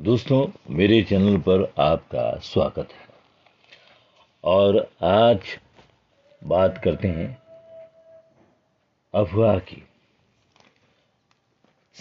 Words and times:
दोस्तों, 0.00 0.74
मेरे 0.74 1.02
चैनल 1.02 1.36
पर 1.38 1.72
आपका 1.78 2.38
स्वागत 2.38 2.88
है। 2.92 3.08
और 4.44 4.90
आज 5.02 5.40
बात 6.44 6.78
करते 6.78 7.08
हैं 7.08 7.38
अफवाह 9.14 9.58
की। 9.58 9.82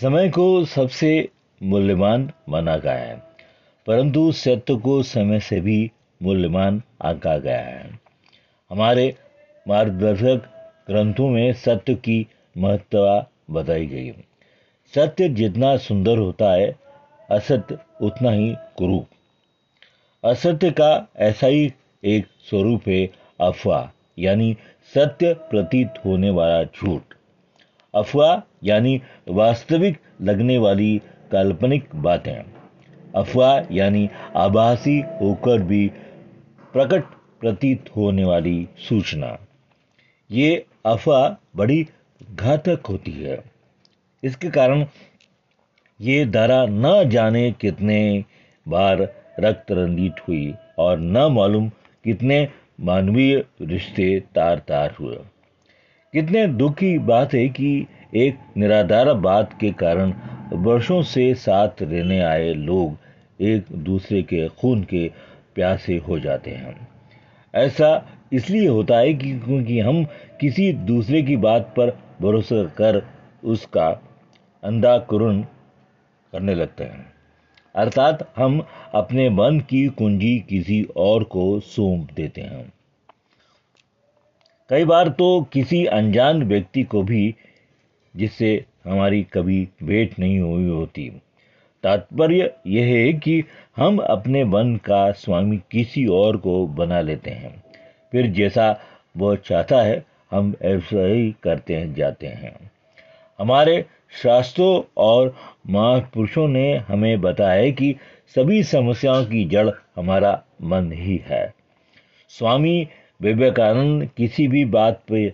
समय 0.02 0.30
को 0.30 0.66
सबसे 0.66 1.30
मूल्यवान 1.64 2.32
माना 2.50 2.78
गया 2.78 2.94
है, 2.94 3.22
परंतु 3.88 4.32
सत्य 4.32 4.76
को 4.76 5.04
समय 5.04 5.40
से 5.40 5.62
भी 5.62 5.92
मूल्यवान 6.24 6.82
आका 7.02 7.38
गया 7.38 7.62
है। 7.62 8.00
हमारे 8.70 9.16
मार्गदर्शक 9.68 10.72
ग्रंथों 10.88 11.30
में 11.30 11.54
सत्य 11.54 11.96
की 11.96 12.28
महत्ता 12.58 13.32
बताई 13.52 13.86
गई 13.86 14.12
सत्य 14.96 15.30
जितना 15.30 15.78
सुंदर 15.78 16.18
होता 16.18 16.54
है 16.54 16.89
असत्य 17.32 17.76
उतना 18.02 18.32
ही 18.32 18.54
कुरूप। 18.78 19.04
असत्य 20.24 20.70
का 20.70 21.06
ऐसा 21.16 21.48
ही 21.48 21.70
एक 22.04 22.26
स्वरूप 22.50 22.80
है, 22.88 23.06
अफवाह, 23.40 23.88
यानी 24.18 24.54
सत्य 24.96 25.34
प्रतीत 25.34 25.88
होने 26.06 26.30
वाला 26.30 26.64
झूठ। 26.64 27.02
अफवाह, 27.94 28.40
यानी 28.64 29.00
वास्तविक 29.28 29.96
लगने 30.22 30.58
वाली 30.58 30.98
काल्पनिक 31.32 31.84
बातें। 31.96 32.44
अफवाह, 33.16 33.62
यानी 33.72 34.08
आभासी 34.36 35.02
होकर 35.20 35.62
भी 35.62 35.88
प्रकट 36.74 37.04
प्रतीत 37.42 37.78
होने 37.96 38.24
वाली 38.24 38.66
सूचना। 38.78 39.36
ये 40.30 40.66
अफवाह 40.86 41.30
बड़ी 41.56 41.86
घातक 42.32 42.86
होती 42.86 43.12
है। 43.12 43.36
इसके 44.24 44.50
कारण 44.50 44.84
ये 46.02 46.26
धारा 46.26 46.66
न 46.66 47.10
जाने 47.10 47.52
कितने 47.52 48.26
बार 48.68 49.02
रक्त 49.40 49.72
रंजित 49.72 50.28
हुई 50.28 50.54
और 50.78 51.00
न 51.00 51.28
मालूम 51.32 51.70
कितने 52.04 52.48
मानवीय 52.82 53.46
रिश्ते 53.62 54.20
तार 54.36 54.60
तार 54.60 54.96
हुए। 55.00 55.16
कितने 56.14 56.48
दुख 56.48 56.74
की 56.74 56.98
बात 57.00 57.34
है 57.34 57.50
कि 57.50 57.88
एक 58.16 58.38
निराधार 58.58 59.14
बात 59.14 59.58
के 59.62 59.72
कारण 59.72 60.14
वर्षों 60.54 61.02
से 61.04 61.34
साथ 61.34 61.82
रहने 61.82 62.20
आए 62.20 62.54
लोग 62.54 62.98
एक 63.42 63.66
दूसरे 63.74 64.22
के 64.24 64.48
खून 64.50 64.84
के 64.84 65.12
प्यासे 65.56 65.98
हो 65.98 66.20
जाते 66.20 66.52
हैं। 66.52 66.88
ऐसा 67.56 68.08
इसलिए 68.34 68.68
होता 68.68 68.98
है 68.98 69.14
कि 69.14 69.32
क्योंकि 69.40 69.80
हम 69.80 70.04
किसी 70.42 70.74
दूसरे 70.74 71.22
की 71.24 71.38
बात 71.38 71.74
पर 71.78 71.90
भरोसा 72.22 72.64
कर 72.64 73.02
उसका 73.44 73.90
अंधा 74.64 74.98
करने 76.32 76.56
लगते 76.56 76.84
हैं। 76.84 77.14
अर्थात 77.76 78.34
हम 78.36 78.68
अपने 78.94 79.30
मन 79.30 79.60
की 79.60 79.88
कुंजी 79.88 80.40
किसी 80.40 80.88
और 80.96 81.24
को 81.24 81.60
सौंप 81.60 82.12
देते 82.12 82.42
हैं। 82.42 82.74
कई 84.70 84.86
बार 84.86 85.10
तो 85.10 85.50
किसी 85.54 85.86
अनजान 85.86 86.44
व्यक्ति 86.44 86.84
को 86.84 87.04
भी 87.04 87.36
जिससे 88.16 88.66
हमारी 88.86 89.24
कभी 89.24 89.70
भेंट 89.84 90.20
नहीं 90.20 90.40
हुई 90.40 90.68
होती। 90.68 91.22
तात्पर्य 91.84 92.54
यह 92.68 92.86
है 92.86 93.14
कि 93.14 93.44
हम 93.78 93.98
अपने 93.98 94.44
मन 94.44 94.76
का 94.76 95.12
स्वामी 95.12 95.58
किसी 95.58 96.06
और 96.06 96.38
को 96.38 96.68
बना 96.68 97.02
लेते 97.02 97.32
हैं। 97.32 97.64
फिर 98.12 98.28
जैसा 98.28 98.80
वह 99.18 99.36
चाहता 99.36 99.82
है, 99.82 100.06
हम 100.32 100.56
ऐसा 100.62 101.06
ही 101.06 101.36
करते 101.44 101.76
हैं 101.76 101.94
जाते 101.94 102.28
हैं। 102.28 102.72
हमारे 103.40 103.86
शास्त्रों 104.12 104.92
और 104.98 105.36
महापुरुषों 105.68 106.48
ने 106.48 106.78
हमें 106.78 107.22
बताया 107.22 107.72
कि 107.72 107.96
सभी 108.36 108.64
समस्याओं 108.64 109.26
की 109.26 109.46
जड़ 109.46 109.70
हमारा 109.96 110.44
मन 110.62 110.92
ही 110.92 111.22
है। 111.26 111.54
स्वामी 112.30 112.88
विवेकानंद 113.22 114.10
किसी 114.18 114.48
भी 114.48 114.66
बात 114.66 115.00
पर 115.12 115.30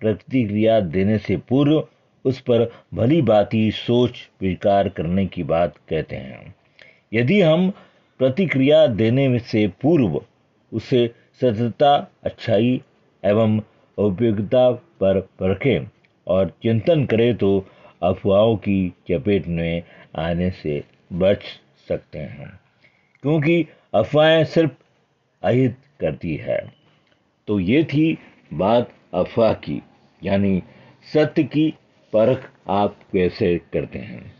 प्रतिक्रिया 0.00 0.80
देने 0.80 1.18
से 1.18 1.36
पूर्व 1.36 1.88
उस 2.24 2.40
पर 2.40 2.72
भली 2.94 3.22
बाती 3.22 3.70
सोच 3.70 4.10
विचार 4.40 4.88
करने 4.88 5.26
की 5.26 5.42
बात 5.42 5.74
कहते 5.88 6.16
हैं। 6.16 6.54
यदि 7.12 7.40
हम 7.40 7.70
प्रतिक्रिया 8.18 8.86
देने 8.86 9.38
से 9.38 9.68
पूर्व 9.68 10.20
उसे 10.72 11.06
सत्यता 11.40 12.10
अच्छाई 12.24 12.80
एवं 13.24 13.60
उपयोगिता 13.98 14.70
पर 14.70 15.20
परखें 15.20 15.86
और 16.26 16.52
चिंतन 16.62 17.04
करें 17.04 17.34
तो 17.36 17.66
अफवाहों 18.02 18.56
की 18.56 18.94
चपेट 19.10 19.46
में 19.46 19.82
आने 20.16 20.50
से 20.50 20.84
बच 21.12 21.42
सकते 21.88 22.18
हैं। 22.18 22.60
क्योंकि 23.22 23.66
अफवाहें 23.94 24.44
सिर्फ़ 24.44 24.72
अहित 25.42 25.76
करती 26.00 26.36
है। 26.36 26.72
तो 27.46 27.60
ये 27.60 27.84
थी 27.84 28.18
बात 28.54 28.92
अफवाह 29.14 29.54
की, 29.54 29.82
यानी 30.24 30.62
सत्य 31.14 31.42
की 31.42 31.74
परख 32.12 32.50
आप 32.68 32.98
कैसे 33.12 33.60
करते 33.72 33.98
हैं। 33.98 34.32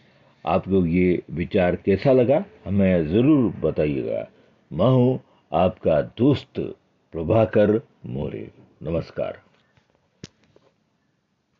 आपको 0.47 0.87
ये 0.87 1.23
विचार 1.31 1.77
कैसा 1.77 2.13
लगा, 2.13 2.45
हमें 2.65 3.09
ज़रूर 3.09 3.53
बताइएगा। 3.53 4.29
मैं 4.73 4.87
हूँ 4.87 5.21
आपका 5.53 6.01
दोस्त 6.03 6.61
प्रभाकर 7.13 7.87
मोरे। 8.07 8.51
नमस्कार। 8.83 9.41